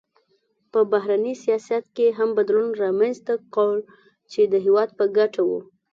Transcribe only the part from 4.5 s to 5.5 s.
د هېواد په ګټه